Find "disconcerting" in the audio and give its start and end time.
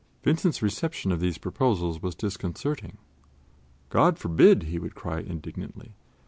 2.15-2.97